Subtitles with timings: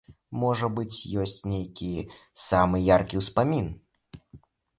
[0.43, 1.91] Можа быць, ёсць нейкі
[2.45, 3.71] самы яркі успамін?